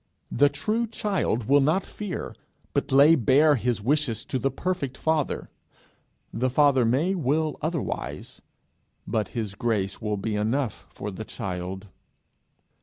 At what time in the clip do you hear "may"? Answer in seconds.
6.85-7.13